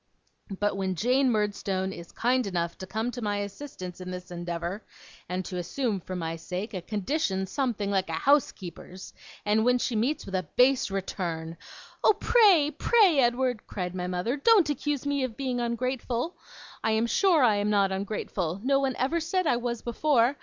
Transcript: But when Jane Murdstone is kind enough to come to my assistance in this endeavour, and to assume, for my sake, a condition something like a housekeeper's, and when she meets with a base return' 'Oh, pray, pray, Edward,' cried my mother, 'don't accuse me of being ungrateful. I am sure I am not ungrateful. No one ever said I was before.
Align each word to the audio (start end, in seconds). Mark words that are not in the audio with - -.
But 0.59 0.77
when 0.77 0.95
Jane 0.95 1.29
Murdstone 1.29 1.93
is 1.93 2.11
kind 2.11 2.47
enough 2.47 2.75
to 2.79 2.87
come 2.87 3.11
to 3.11 3.21
my 3.21 3.37
assistance 3.41 4.01
in 4.01 4.09
this 4.09 4.31
endeavour, 4.31 4.83
and 5.29 5.45
to 5.45 5.57
assume, 5.57 5.99
for 5.99 6.15
my 6.15 6.37
sake, 6.37 6.73
a 6.73 6.81
condition 6.81 7.45
something 7.45 7.91
like 7.91 8.09
a 8.09 8.13
housekeeper's, 8.13 9.13
and 9.45 9.63
when 9.63 9.77
she 9.77 9.95
meets 9.95 10.25
with 10.25 10.33
a 10.33 10.47
base 10.57 10.89
return' 10.89 11.55
'Oh, 12.03 12.13
pray, 12.19 12.71
pray, 12.75 13.19
Edward,' 13.19 13.67
cried 13.67 13.93
my 13.93 14.07
mother, 14.07 14.37
'don't 14.37 14.71
accuse 14.71 15.05
me 15.05 15.23
of 15.23 15.37
being 15.37 15.59
ungrateful. 15.59 16.35
I 16.83 16.93
am 16.93 17.05
sure 17.05 17.43
I 17.43 17.57
am 17.57 17.69
not 17.69 17.91
ungrateful. 17.91 18.59
No 18.63 18.79
one 18.79 18.95
ever 18.95 19.19
said 19.19 19.45
I 19.45 19.57
was 19.57 19.83
before. 19.83 20.35